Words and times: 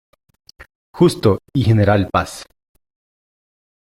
Justo 0.93 1.43
y 1.53 1.61
General 1.63 2.09
Paz 2.11 2.43